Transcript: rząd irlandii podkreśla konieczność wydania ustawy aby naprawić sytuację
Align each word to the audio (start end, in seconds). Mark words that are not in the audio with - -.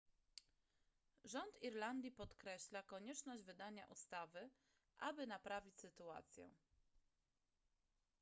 rząd 1.23 1.63
irlandii 1.63 2.11
podkreśla 2.11 2.83
konieczność 2.83 3.43
wydania 3.43 3.85
ustawy 3.87 4.49
aby 4.99 5.27
naprawić 5.27 5.79
sytuację 5.79 6.49